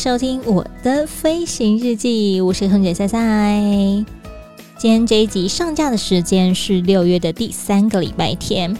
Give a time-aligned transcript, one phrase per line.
[0.00, 3.18] 收听我的飞行日记，我是空姐赛赛。
[4.78, 8.74] 今天这一集上架的时间是六月的第三个礼拜天，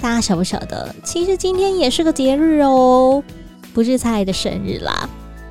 [0.00, 0.94] 大家晓不晓得？
[1.04, 3.22] 其实今天也是个节日哦，
[3.74, 5.06] 不是菜的生日啦。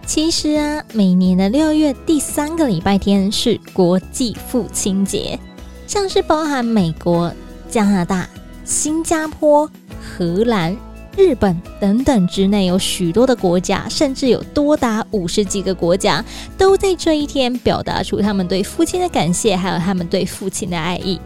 [0.07, 5.39] 其实啊，每年的六月第三个礼拜天是国际父亲节，
[5.85, 7.31] 像是包含美国、
[7.69, 8.27] 加拿大、
[8.65, 9.69] 新加坡、
[10.01, 10.75] 荷兰。
[11.17, 16.23] 日本等等之内有许多的国家，甚至有多达五十几个国家，
[16.57, 21.19] 都在这一天表达出他们对父亲的感谢，还有他们对父亲的爱意。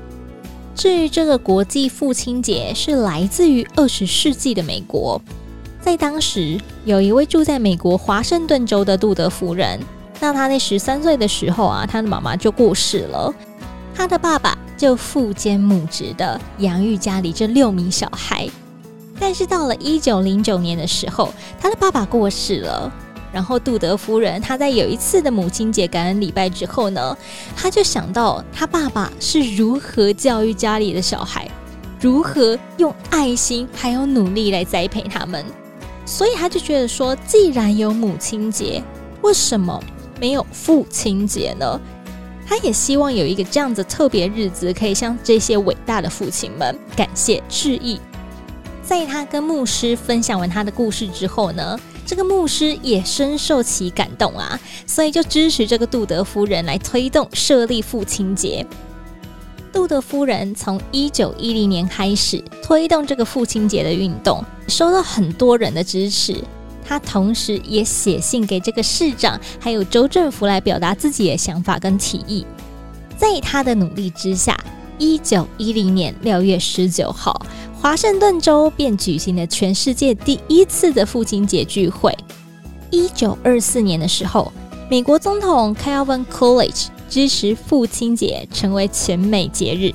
[0.73, 5.21] 至于这个国际父亲节，是来自于二十世纪的美国，
[5.79, 9.79] 在当时有一位住在美国华盛顿州的杜德夫人，
[10.19, 13.33] 那她在十三岁的时候啊，她的妈妈就过世了，
[13.93, 18.49] 她的爸爸就父兼母职的养育家里这六名小孩。
[19.19, 22.91] 但是到了一九零九年的时候，他的爸爸过世了。
[23.33, 27.17] 然后杜德夫人她在有一次的母亲节感恩礼拜之后呢，
[27.53, 31.45] 她就想到他爸爸是如何教育家里的小孩，
[31.99, 35.43] 如何用爱心还有努力来栽培他们。
[36.05, 38.81] 所以他就觉得说，既然有母亲节，
[39.21, 39.83] 为什么
[40.17, 41.81] 没有父亲节呢？
[42.47, 47.99] 他也希望有一个这样子特别日子，可以向这些伟大的父亲们感谢致意。
[48.85, 58.65] 在他跟牧师分享完他的故事之后呢，这个牧师也深受其感动啊，所以就支持这个杜德夫人来推动设立父亲节。
[59.73, 66.41] 杜德夫人从一九一零年开始推动这个父亲节的运动，收到很多人的支持。
[66.87, 72.45] 他同时也写信给这个市长还有州政府来表达自己的想法跟提议。
[73.17, 74.55] 在他的努力之下，
[74.99, 77.43] 一九一零年六月十九号。
[77.85, 82.11] 华盛顿州便举行了全世界第一次的父亲节聚会。
[82.89, 84.51] 一九二四年的时候，
[84.89, 89.93] 美国总统 Calvin Coolidge 支持父亲节成为全美节日。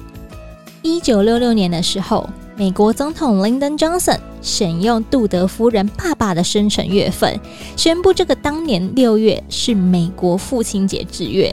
[0.83, 7.41] 一九六六年的时候，美国总统 Lyndon Johnson 选用杜德夫人爸爸的生辰月份，
[7.77, 11.53] 宣布这个当年六月是美国父亲节之月。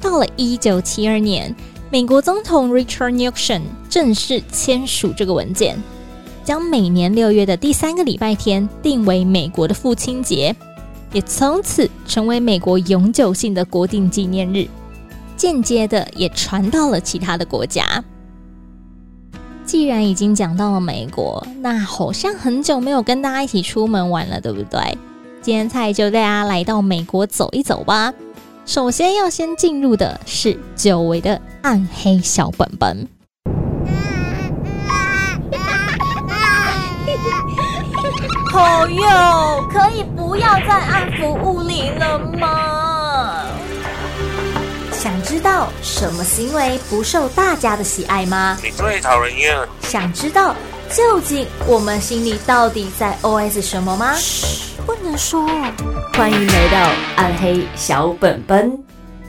[0.00, 1.54] 到了一九七二年。
[1.96, 5.82] 美国总统 Richard Nixon 正式签署这个文件，
[6.44, 10.54] 将每年六月的第三个礼拜天定为美国的父亲节，
[11.10, 14.68] 也从此成为美国永久性的国定纪念日。
[15.38, 18.04] 间接的也传到了其他的国家。
[19.64, 24.98] 既然已经讲到了美国，那好像很久没有跟大家一起出门玩了，对不对？
[25.40, 28.12] 今天菜就带大家来到美国走一走吧。
[28.66, 33.08] 首先要先进入的是久违的暗黑小本本。
[38.52, 43.46] 朋友，可以不要再暗服物灵了吗？
[44.92, 48.56] 想知道什么行为不受大家的喜爱吗？
[48.62, 49.52] 你最讨人厌。
[49.80, 50.54] 想知道
[50.88, 54.14] 究竟我们心里到底在 OS 什么吗？
[54.86, 55.44] 不能说。
[56.14, 58.85] 欢迎来到暗黑小本本。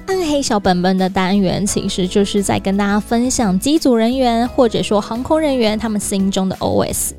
[0.07, 7.11] 暗黑小本本的单元，其实就是在跟大家分享机组人员或者说航空人员他们心中的 OS。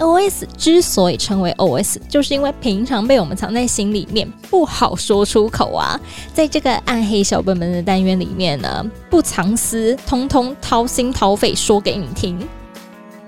[0.00, 5.98] OS 之所以称为 OS，就是因为平常被我们藏在心里面，不好说出口啊。
[6.34, 12.36] 在这个暗黑小本本的单元里面呢，不藏私，通通掏心掏肺说给你听。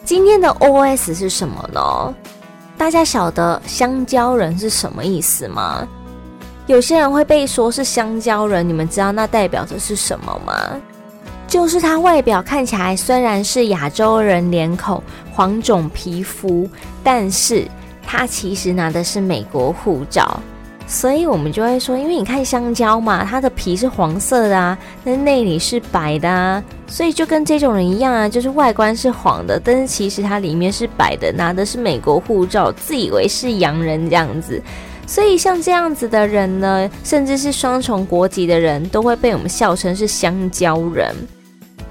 [0.05, 2.15] 今天的 OS 是什么呢？
[2.77, 5.87] 大家晓得香蕉人是什么意思吗？
[6.67, 10.81] 有些人会被说是香蕉人，你们知道那代表的是什么吗？
[11.47, 16.69] 就是他外表看起来虽然是亚洲人脸孔、黄种皮肤，
[17.03, 17.69] 但是
[18.03, 20.41] 他其实拿的是美国护照。
[20.87, 34.63] 所以我们就会说，因为你看香蕉嘛，它的皮是黄色的啊，但内里是白的啊，所以就跟这种人一样啊，就是外观是黄的，但是其实它里面是白的，拿的是美国护照，自以为是洋人这样子。
[35.07, 41.15] 所以像这样子的人呢，甚至是双重国籍的人都会被我们笑称是香蕉人。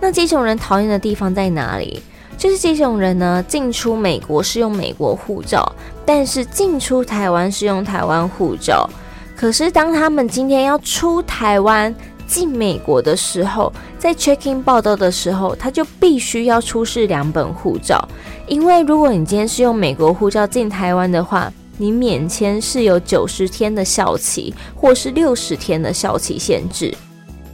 [0.01, 2.01] 那这种人讨厌的地方在哪里？
[2.36, 5.63] 就是这种人呢，进出美国是用美国护照，
[6.06, 8.89] 但是进出台湾是用台湾护照。
[9.36, 11.94] 可是当他们今天要出台湾
[12.27, 18.06] 进美国的时候，在 check in 报到的时候，他就必须要出示两本护照，
[18.48, 26.93] 因为如果你今天是用美国护照进台湾的话，你免签是有九十天的效期，或是六十天的效期限制。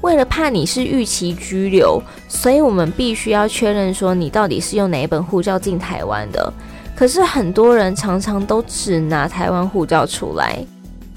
[0.02, 6.54] 为了怕你是逾期居留，所以我们必须要确认说你到底是用哪一本护照进台湾的。
[6.96, 10.58] 可是很多人常常都只拿台湾护照出来。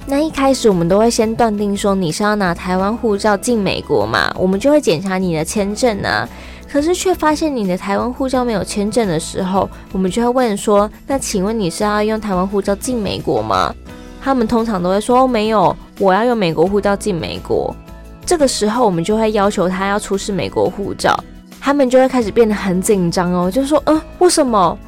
[0.06, 6.28] 那一开始我们都会先断定说你是要拿台湾护照进美国嘛，我们就会检查你的签证啊。
[6.72, 13.74] 可是却发现你的台湾护照没有签证的时候，我们就会问说：那请问你是要用台湾护照进美国吗？
[14.22, 17.76] 他们通常都会说：哦，没有，我要用美国护照进美国。
[18.24, 21.14] 这个时候，我们就会要求他要出示美国护照，
[21.60, 24.78] 他们就会开始变得很紧张哦，就说，嗯，为什么？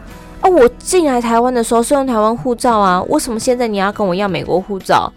[0.40, 5.12] 哦，我进来台湾的时候是用台湾护照啊，为什么现在你要跟我要美国护照？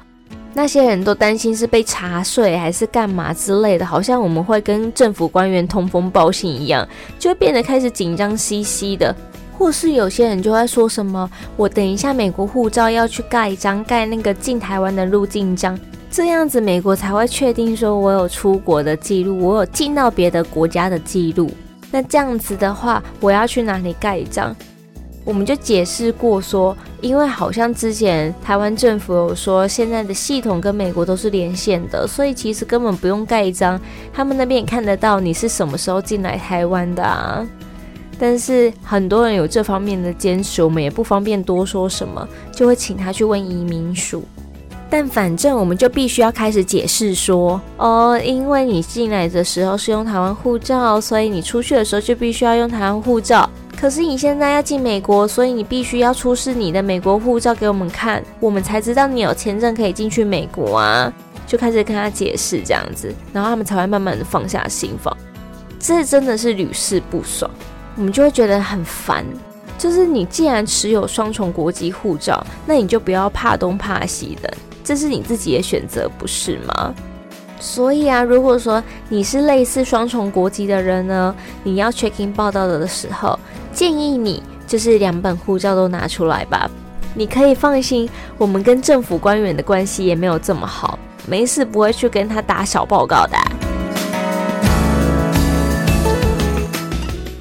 [0.57, 6.86] 那些人都担心是被查税还是干嘛之类的，好像我们会跟政府官员通风报信一样，
[7.19, 9.15] 就会变得开始紧张兮兮的，
[9.56, 15.80] 或是有些人就会说什么，我等一下美国护照要去盖章，盖那个进台湾的入境章。
[16.09, 21.51] 这样子，美国才会确定说我有出国的记录，我有进到别的国家的记录。
[21.92, 24.56] 那这样子的话，我要去哪里盖章？
[25.27, 33.77] 我们就解释过说，因为好像之前台湾政府有说，现在的系统跟美国都是连线的，所以其实根本不用盖章，
[34.13, 37.45] 他们那边也看得到你是什么时候进来台湾的啊。
[38.18, 42.25] 但是很多人有这方面的坚持，我们也不方便多说什么，
[42.56, 44.24] 就会请他去问移民署。
[44.89, 53.50] 但反正我们就必须要开始解释说，哦，因为你进来的时候是用台湾护照，所以你出去的时候就必须要用台湾护照。
[53.79, 61.13] 可是你现在要进美国，所以你必须要出示你的美国护照给我们看，我们才知道你有签证可以进去美国啊。
[61.45, 65.15] 就开始跟他解释这样子，然后他们才会慢慢的放下心防。
[65.79, 67.50] 这真的是屡试不爽，
[67.95, 69.24] 我们就会觉得很烦。
[69.77, 74.51] 就是你既然持有双重国籍护照，那你就不要怕东怕西的。
[74.83, 76.94] 这是你自己的选择，不是吗？
[77.59, 81.33] 所以啊，如果说你是类似双重国籍的人呢，
[81.63, 83.39] 你要 checking 报道的时候，
[83.77, 86.68] 建议你就是两本护照都拿出来吧。
[87.13, 90.97] 你可以放心，我们跟政府官员的关系也没有这么好，
[91.27, 93.38] 没事不会去跟他打小报告的。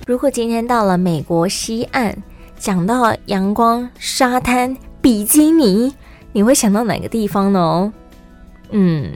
[0.06, 2.14] 如果今天到了美国西岸，
[2.58, 5.94] 讲到阳光、沙滩、比基尼。
[6.32, 7.90] 你会想到哪个地方呢？
[8.72, 9.10] 嗯，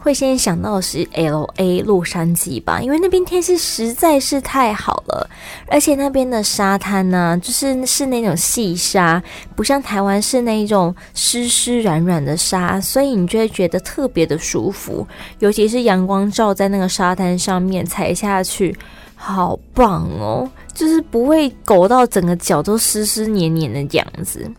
[0.00, 5.28] 会先想到的是 LA 洛杉矶吧，因为那边天气实在是太好了，
[5.68, 9.22] 而且那边的沙滩呢，就是是那种细沙，
[9.54, 15.06] 不像台湾是那种湿湿软软的沙，所以你就会觉得特别的舒服，
[15.38, 18.74] 尤其是阳光照在那个沙滩上面，踩下去
[19.14, 24.50] 好棒哦，就是不会狗到整个脚都湿湿黏黏的样子。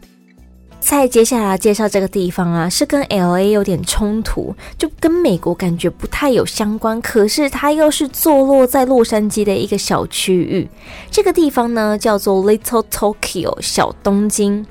[0.82, 10.68] 再接下来介绍这个地方啊，是跟 LA 有点冲突，就跟美国感觉不太有相关，可是它又是坐落在洛杉矶的一个小区域。
[11.12, 14.66] 这个地方呢叫做 Little Tokyo 小东京，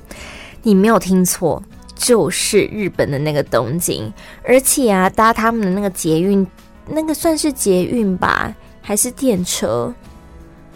[0.61, 1.63] 你没有听错，
[1.95, 4.13] 就是日本的那个东京。
[4.43, 6.45] 而且啊，搭他们的那个捷运，
[6.87, 9.91] 那个算是捷运吧，还是电车？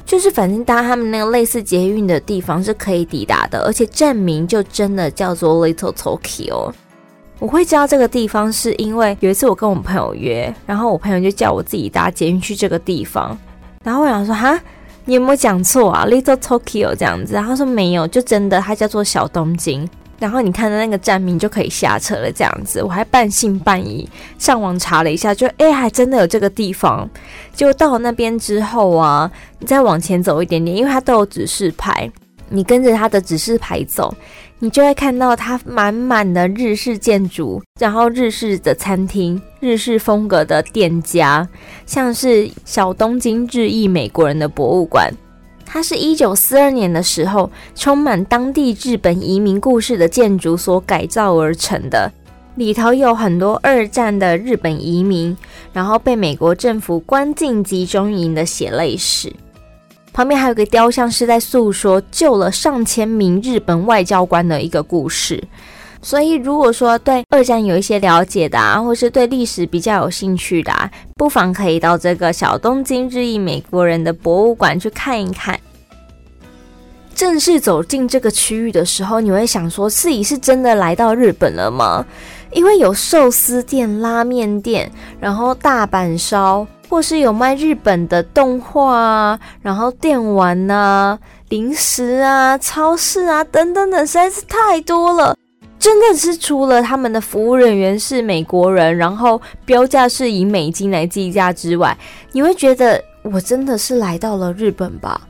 [0.06, 6.72] 就是反正搭他们那个类似捷运的地方是可以抵达的，而且站名就真的叫做 Little Tokyo。
[7.40, 13.38] 我会知道这个地方是因为有一次我跟我朋友约，然后我朋友就叫我自己搭捷运去这个地方，
[13.84, 14.58] 然后我想说哈，
[15.04, 19.90] 你有没有讲错啊？Little Tokyo 这样子，然后他说没有，就真的它叫做小东京。
[20.20, 24.08] 然后你看到那个站名就可以下车了，这样子，我还半信半疑，
[24.38, 27.10] 上网查了一下，就哎，还真的有这个地方。
[27.54, 29.30] 结果到那边之后啊，
[29.60, 32.10] 你再往前走一点点，因为它都有指示牌，
[32.50, 34.14] 你跟着它的指示牌走，
[34.60, 41.48] 你就会看到它满满的日式建筑，然后日式的餐厅，日式风格的店家，
[41.86, 45.12] 像是小东京日裔美国人的博物馆。
[45.76, 52.10] 它是一九四二年的时候，充满当地日本移民故事的建筑所改造而成的，
[52.56, 55.36] 里头有很多二战的日本移民，
[55.74, 59.34] 然后被美国政府关进集中营的血泪史。
[60.14, 65.44] 旁边还有个雕像，是在诉说救了上千名日本外交官的一个故事。
[66.06, 75.60] 所以，如果说对二战有一些了解的啊，或是对历史比较有兴趣的啊，不妨可以到这个小东京日裔美国人的博物馆去看一看。
[77.16, 82.06] 正式走进这个区域的时候，你会想说自己是真的来到日本了吗？
[82.52, 91.20] 因为有寿司店、拉面店，然后大阪烧，或是有卖日本的动画啊，然后电玩呐、啊、
[91.50, 95.36] 零食啊、超市啊等等等，实在是太多了。
[95.86, 101.96] 真的是除了他们的服务人员是美国人，然后标价是以美金来计价之外，
[102.32, 105.22] 你会觉得我真的是来到了日本吧？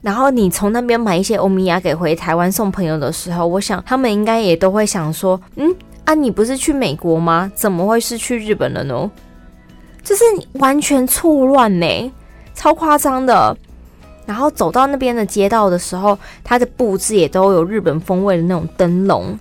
[0.00, 5.74] 然后你从那边买一些欧米亚给回台湾送朋友的时候，我想他们应该也都会想说，嗯。
[6.04, 7.50] 啊，你不是去美国吗？
[7.52, 9.10] 怎么会是去日本了呢？
[10.04, 10.22] 就是
[10.60, 12.12] 完全错乱呢，
[12.54, 13.56] 超夸张的。
[14.26, 19.36] 然后走到那边的街道的时候，它的布置也都有日本风味的那种灯笼，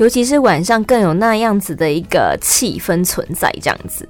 [0.00, 3.54] 尤其是晚上更有那样子的一个气氛存在。
[3.60, 4.08] 这样子，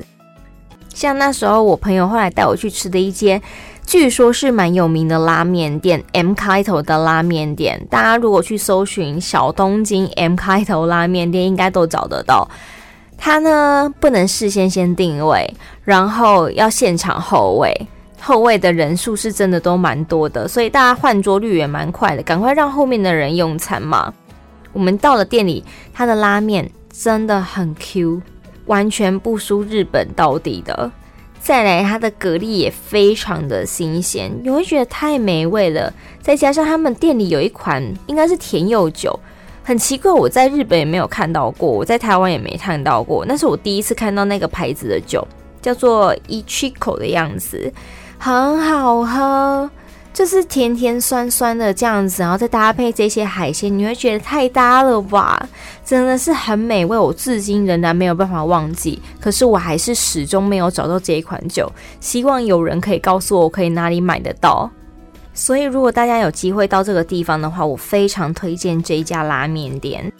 [0.95, 3.43] 像那时候我朋友后来带我去吃的一间。
[3.85, 12.49] 据说是蛮有名的拉面店，M 开头的拉面店，大家如果去搜寻小东京 M 开头拉面店，应该都找得到。
[13.19, 17.89] 它呢不能事先先定位，然后要现场候位，
[18.21, 24.15] 候位的人数是真的都蛮多的，所以大家换桌率也蛮快的，赶快让后面的人用餐嘛。
[24.73, 28.23] 我们到了店里，它的拉面真的很 Q，
[28.67, 30.91] 完全不输日本到底的。
[31.41, 35.93] 再来，它的蛤蜊也非常的新鲜，你会觉得太美味了。
[36.21, 39.19] 再加上他们店里有一款应该是甜柚酒，
[39.65, 45.27] 很奇怪，我在日本也没有看到过，我在台湾也没看到过，那是我第一次看到那个牌子的酒，
[45.63, 47.73] 叫做 Ichiko 的样子，
[48.19, 49.71] 很好喝。
[50.13, 55.49] 就是甜甜酸酸的这样子，然后再搭配这些海鲜，你会觉得太搭了吧？
[55.85, 59.01] 真的是很美味，我至今仍然没有办法忘记。
[59.21, 64.71] 可是我还是始终没有找到这一款酒，希望有人可以告诉我可以哪里买得到。
[65.33, 70.13] 所以如果大家有机会到这个地方的话，我非常推荐这一家拉面店。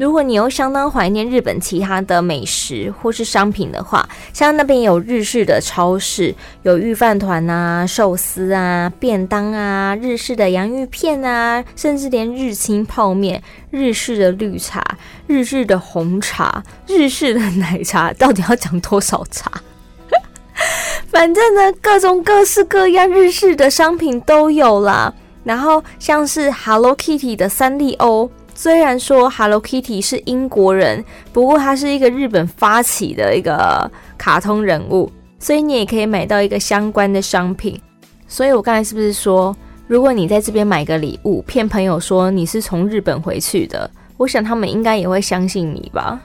[0.00, 14.82] 如果你又相当怀念日本其他的美食或是商品的话，像那边有日式的超市，有御饭团啊、寿司啊、便当啊、日式的洋芋片啊，甚至连日清泡面、日式的绿茶、
[15.26, 19.52] 日式的红茶、日式的奶茶，到底要讲多少茶？
[21.12, 25.12] 反正呢，各种各式各样日式的商品都有啦。
[25.42, 28.30] 然后像是 Hello Kitty 的三丽鸥。
[28.62, 31.02] 虽然说 Hello Kitty 是英国人，
[31.32, 37.80] 不过它是一个日本发起的一个卡通人物，所以你也可以买到一个相关的商品。
[38.28, 46.20] 所以我刚才是不是说，如果你在这边买个礼物，骗朋友说你是从日本回去的，我想他们应该也会相信你吧？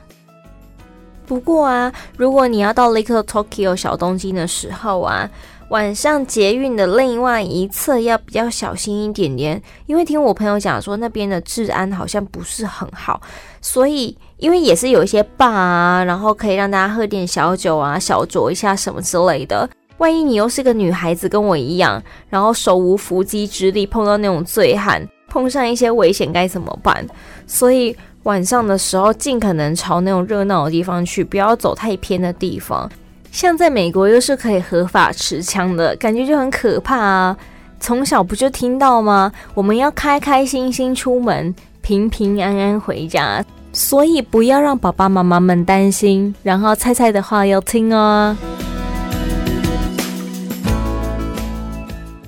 [1.25, 5.29] 不过啊，如果你要到 Little Tokyo 小东京的时候啊。
[5.69, 13.19] 晚上捷运的另外一侧要比较小心一点点，因为听我朋友讲说那边的治安好像不是很好，
[13.61, 19.67] 所以因为也是有一些坝啊，然后可以让大家喝点小酒啊，小酌一下什么之类的。
[19.97, 27.03] 万一你又是个女孩子，跟我一样，然后手无缚鸡之力，碰到那种醉汉，碰上一些危险该怎么办？
[27.47, 32.87] 所以晚上的时候尽可能朝那种热闹的地方去，不要走太偏的地方。
[33.35, 37.37] 像在美国又是可以合法持枪的感觉就很可怕啊！
[37.81, 39.29] 从小不就听到吗？
[39.53, 43.43] 我们要开开心心出门，平平安安回家。
[43.73, 46.33] 所以不要让爸爸妈妈们担心。
[46.43, 48.33] 然后菜菜的话要听哦。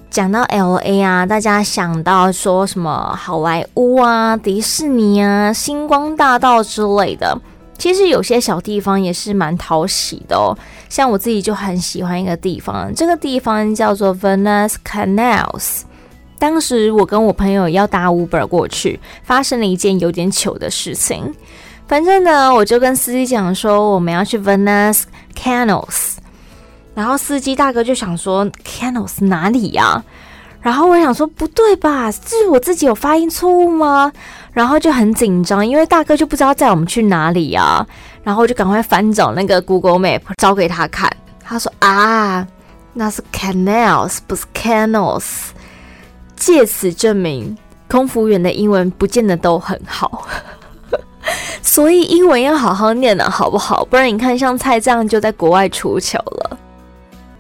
[0.10, 7.40] 讲到 LA 啊，大家想到说什么好莱坞啊、迪士尼啊、星光大道之类的。
[7.78, 10.58] 其实有些小地方也是蛮讨喜的哦，
[10.90, 15.82] 像我自己就很喜欢一个地方，这个地方叫做 Venice Canals。
[16.40, 21.34] 当时我跟我朋友要搭 Uber 过去，发生了一件有点糗的事情。
[21.88, 25.04] 反正呢，我就跟司机讲说我们要去 Venice
[25.36, 26.18] Canals，
[26.94, 30.04] 然后司机大哥就想说 Canals 哪里呀？
[30.62, 34.12] 然后我想说不对吧，是我自己有发音错误吗？
[34.52, 37.86] 然后就很紧张，因为大哥就不知道载我们去哪里啊，
[38.24, 41.10] 然后就赶快翻找那个 Google Map 找给他看。
[41.44, 42.46] 他说啊，
[42.94, 45.26] 那是 canals 不是 canals，
[46.36, 47.56] 借此证明
[47.88, 50.28] 空服员的英文不见得都很好，
[51.62, 53.86] 所以英文要好好念了，好不好？
[53.86, 56.57] 不然你看像菜这样就在国外出糗了。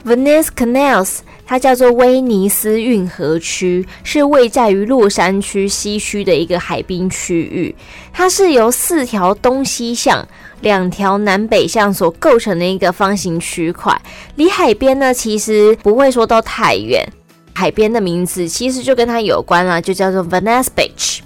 [0.07, 1.17] Venice Canals。
[1.45, 7.73] 它叫做威尼斯运河区，是位在于洛杉矶西区的一个海滨区域。
[8.11, 10.27] 它是由四条东西向、
[10.59, 13.97] 两条南北向所构成的一个方形区块。
[14.35, 17.07] 离海边呢，其实不会说到太远，
[17.53, 21.19] 海边的名字其实就跟它有关了，就叫做 Venice Beach。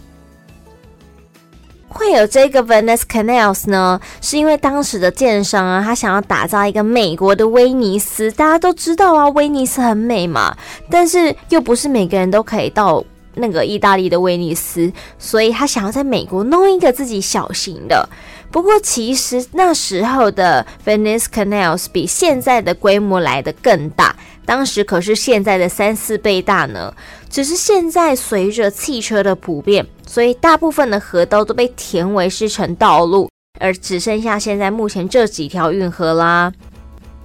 [1.94, 8.32] 会有这个 Venice Canals 呢，是因为当时的建商啊，他想要打造一个美国的威尼斯。
[8.32, 10.56] 大家都知道啊，威尼斯很美嘛，
[10.90, 13.04] 但是又不是每个人都可以到
[13.36, 18.08] 那个意大利的威尼斯，所以他想要在美国弄一个自己小型的。
[18.50, 24.16] 不过其实那时候的 Venice Canals 比现在的规模来得更大。
[24.44, 26.94] 当时可是现在的三四倍大呢，
[27.32, 36.52] 只是现在随着汽车的普遍，所以大部分的河道都被填为是成道路，而只剩下现在目前这几条运河啦。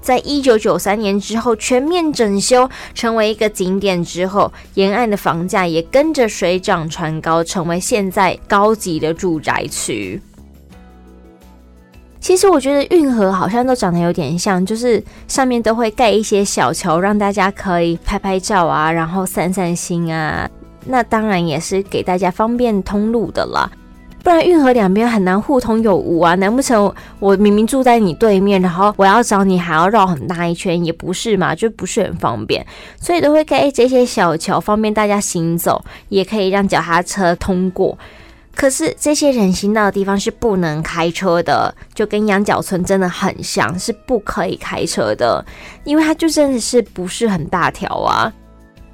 [0.00, 10.22] 在一九九三年之后全面整修，成为一个景点之后，沿岸的房价也跟着水涨船高，成为现在高级的住宅区。
[12.26, 20.50] 其实我觉得运河好像都长得有点像，就是上面都会盖一些小桥，让大家可以拍拍照啊，然后散散心啊。
[20.86, 23.70] 那当然也是给大家方便通路的啦，
[24.24, 26.34] 不然运河两边很难互通有无啊。
[26.34, 32.66] 难不成我明明住在你对面，然后我要找你还要绕很大一圈，也不是嘛，就不是很方便。
[33.00, 37.96] 所以都会盖这些小桥，方便大家行走，也可以让脚踏车通过。
[38.56, 45.44] 可是这些人行道的地方是不能开车的，就跟羊角村真的很像，是不可以开车的，
[45.84, 48.32] 因为它就真的是不是很大条啊。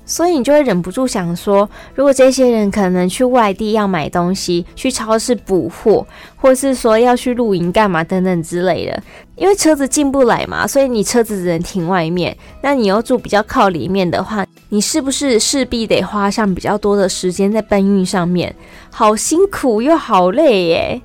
[0.05, 6.07] 所以你就会忍不住想说，如果这些人可能去外地要买东西，去超市补货，
[6.37, 9.03] 或是说要去露营干嘛等等之类的，
[9.37, 12.37] 因为车子进不来嘛，所以你车子只能停外面。
[12.61, 18.55] 那你要住比较靠里面的话，你是不是势必得花上比较多的时间在搬运上面？
[18.91, 21.03] 好辛苦又好累耶！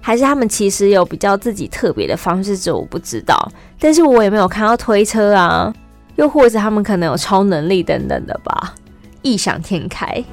[0.00, 5.72] 还是他们其实有比较自己特别的方式，这我不知道，但是我也没有看到推车啊。
[6.16, 8.74] 又或者他们可能有超能力等等的吧，
[9.22, 10.24] 异想天开。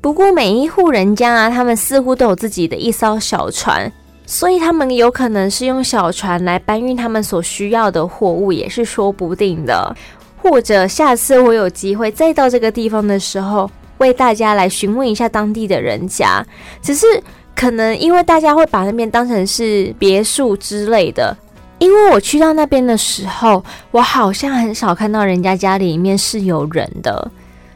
[0.00, 3.92] 不过每一户人家啊，他们似乎都有自己的一艘小船，
[4.26, 9.94] 所以他们有可能是用小船来搬运他们所需要的货物，也是说不定的。
[10.42, 16.44] 或者下次我有机会再到这个地方的时候，为大家来询问一下当地的人家。
[16.82, 17.06] 只是
[17.54, 21.36] 可能因为大家会把那边当成是别墅之类的。
[21.82, 27.28] 因为我去到那边的时候，我好像很少看到人家家里面是有人的，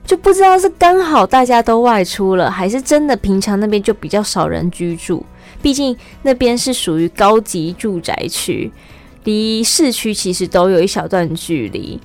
[0.04, 5.26] 就不知道是刚好大家都外出了，还是真的平常那边就比较少人居住。
[5.60, 8.70] 毕竟那边是属于高级住宅区，
[9.24, 12.00] 离市区其实都有一小段距离。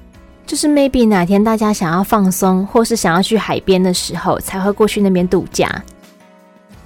[0.47, 5.69] 就是 maybe 哪天大家想要放松，或是想要去海边的时候，才会过去那边度假。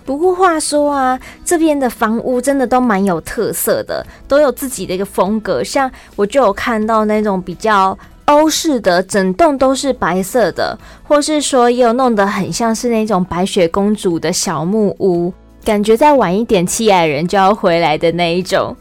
[0.05, 5.63] 不过话说啊，这边的房屋真的都蛮有特色的，都有自己的一个风格。
[5.63, 18.75] 像我就有看到那种比较欧式的，整栋都是白色的，或是说也有弄得很像是那种白雪公主的小木屋，感觉再晚一点，七矮人就要回来的那一种。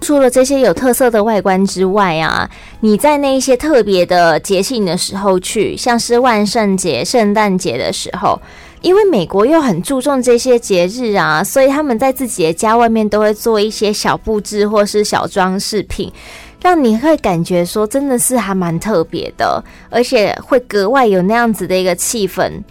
[0.00, 2.48] 除了这些有特色的外观之外啊，
[2.80, 8.40] 你在那一些特别的节庆的时候去，像是万圣节、圣诞节的时候。
[8.84, 16.12] 因为美国又很注重这些节日啊，所以他们在自己的家外面都会做一些小布置或是小装饰品，
[16.60, 22.62] 让你会感觉说真的是还蛮特别的，而且会格外有那样子的一个气氛。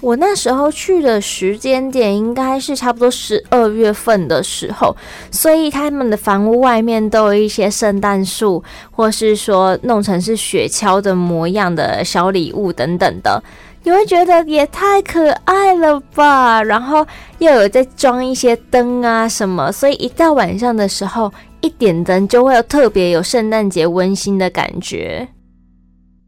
[0.00, 4.96] 我那时候去的时间点应该是差不多十二月份的时候，
[5.32, 13.42] 所以他们的房屋外面都有一些圣诞树，或是说弄成是雪橇的模样的小礼物等等的。
[13.88, 17.06] 你会觉得也太可爱了吧，然后
[17.38, 25.26] 又有在装一些灯啊什么，所以一到晚上的时候一点灯就会有特别有圣诞节温馨的感觉。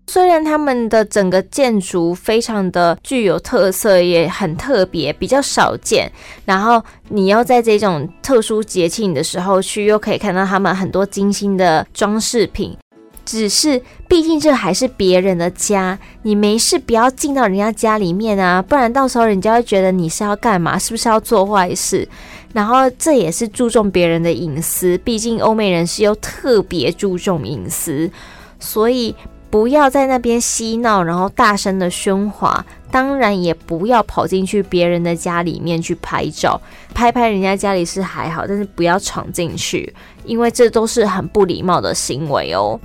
[0.07, 6.11] 虽然他们的整个建筑非常的具有特色，也很特别，比较少见。
[6.47, 12.75] 然后你要在这种特殊节庆的时候去，又可以看到他们很多精心的装饰品。
[13.25, 22.09] 只是，毕竟这还是别人的家，你没事不要进到人家家里面啊，不然到时候人家会觉得你是要干嘛，是不是要做坏事？
[22.53, 28.11] 然后这也是注重别人的隐私，毕竟欧美人士又特别注重隐私，
[28.59, 29.15] 所以
[29.49, 36.61] 不要在那边嬉闹，然后大声的喧哗，当然也不要跑进去别人的家里面去拍照，
[36.93, 42.81] 拍拍人家家里是还好，但是不要闯进去，因为这都是很不礼貌的行为哦。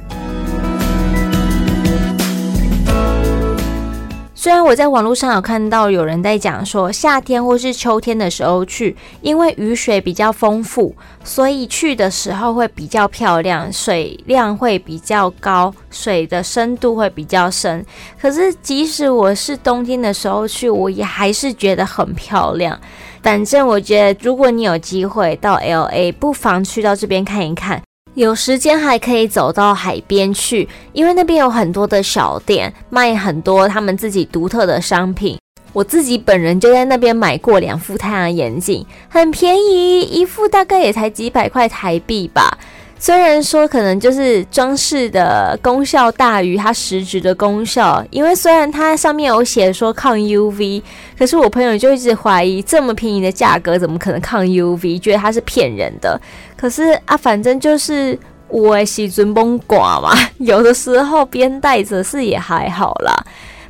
[4.46, 17.84] 虽然我在网络上有看到有人在讲说，夏天或是秋天的时候去，因为雨水比较丰富，所以去的时候会比较漂亮，水量会比较高，水的深度会比较深。
[18.22, 22.80] 可是即使我是冬天的时候去，我也还是觉得很漂亮。
[23.24, 27.82] 反正我觉得，如果你有机会到 LA，不妨去到这边看一看。
[28.16, 35.38] 有时间还可以走到海边去，因为那边有很多的小店，卖很多他们自己独特的商品。
[35.74, 42.58] 我自己本人就在那边买过两副太阳眼镜，很便宜，一副大概也才几百块台币吧。
[43.06, 50.82] 虽然说可能就是装饰的功效大于它实质的功效，因为虽然它上面有写说抗 UV，
[51.16, 56.20] 可是我朋友就一直怀疑这么便宜的价格怎么可能抗 UV，觉得它是骗人的。
[56.58, 63.14] 可是啊，反正就是我是尊崩寡嘛， 有的时候边戴着是也还好啦。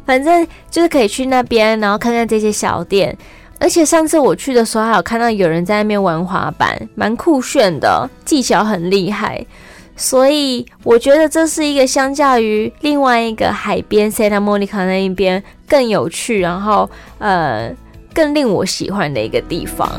[0.05, 3.13] 反正就是可以去那边，然后看看这些小店。
[3.59, 9.45] 而且上次我去的时候，还有看到有人在那边玩滑板，蛮酷炫的，技巧很厉害。
[9.97, 17.71] 所以我觉得这是一个相较于另外一个海边 Santa Monica 那一边更有趣，然后呃
[18.13, 19.89] 更令我喜欢的一个地方。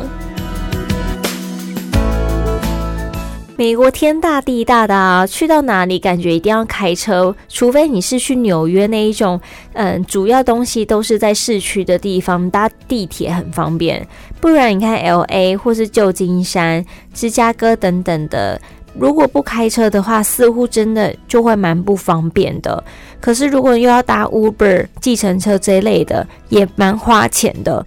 [3.59, 9.40] 美国天大地大的啊，去到哪里感觉一定要开车，除非你是去纽约那一种，
[9.73, 14.07] 嗯，主要东西都是在市区的地方，搭地铁很方便。
[14.42, 18.61] 不然你看 LA 或是旧金山、芝加哥等等的，
[18.92, 22.85] 如果不开车的话，似乎真的就会蛮不方便的。
[23.23, 27.85] 可是如果又要搭 Uber、计程车这一类的，也蛮花钱的。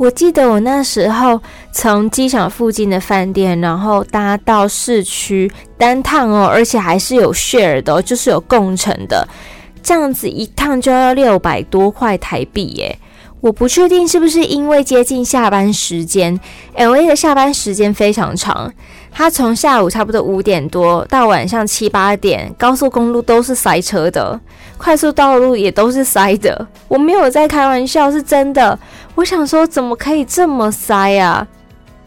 [0.00, 1.38] 我记得我那时候
[1.72, 9.28] 从机场附近的饭店，然后搭到市区单趟哦，而且还是有 share 的，就是有共乘的，
[9.82, 12.98] 这样子一趟就要六百多块台币耶。
[13.42, 16.40] 我不确定是不是因为接近下班时间
[16.76, 18.72] ，LA 的下班时间非常长。
[19.12, 24.38] 他从下午差不多五点多到晚上七八点，高速公路都是塞车的，
[24.78, 26.66] 快速道路也都是塞的。
[26.88, 28.78] 我没有在开玩笑，是真的。
[29.14, 31.46] 我想说，怎么可以这么塞啊？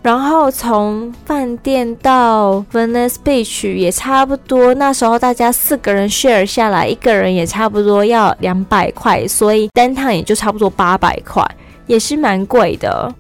[0.02, 11.42] 然后从饭店到 Venice Beach 也差不多，那时候大家四个人 share 下来，一个人也差不多要两百块，所以单趟也就差不多八百块，
[11.88, 13.14] 也是蛮贵的。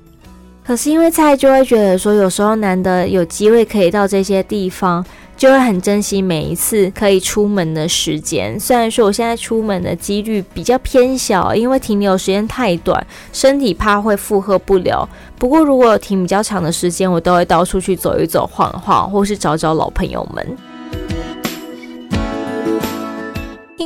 [0.65, 8.57] 可是因为菜就会觉得说，有时候难得有机会可以到这些地方，就会很珍惜每一次可以出门的时间。
[8.57, 15.07] 虽然说我现在出门的几率比较偏小，因为停留时间太短，身体怕会负荷不了。
[15.37, 20.57] 不过如果停比较长的时间，我都会到处去走一走、晃一晃，或是找找老朋友们。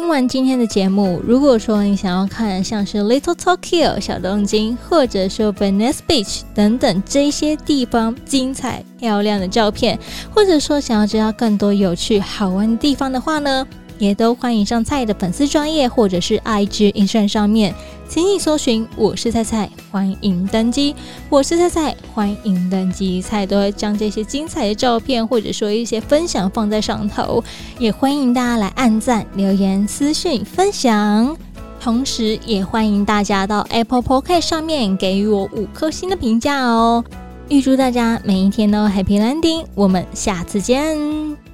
[0.08, 10.00] 听完今天的节目，如果说你想要看像是 Little Tokyo 小东京，或者说 Venice Beach 等等这些地方精彩漂亮的照片，
[10.34, 13.68] 或者说想要知道更多有趣好玩的地方的话呢，
[14.00, 17.76] 也都欢迎上菜的粉丝专业或者是 IG 印刷上面，
[18.10, 20.96] 请你搜寻我是菜菜，欢迎登机。
[21.30, 23.22] 我是菜菜，欢迎登机。
[23.22, 27.44] 菜都会将这些精彩的照片或者说一些分享放在上头，
[27.78, 31.36] 也欢迎大家来按赞、留言、私讯分享。
[31.80, 37.04] 同时，也欢迎大家到 Apple Podcast 上面给予我五颗星的评价哦。
[37.50, 41.47] 预祝大家每一天都 Happy Landing，我们下次见。